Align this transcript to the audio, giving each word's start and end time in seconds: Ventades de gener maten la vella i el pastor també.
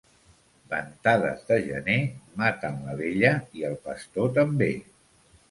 Ventades 0.69 1.43
de 1.49 1.57
gener 1.67 1.97
maten 2.45 2.81
la 2.87 2.97
vella 3.03 3.33
i 3.61 3.67
el 3.71 3.79
pastor 3.91 4.35
també. 4.41 4.73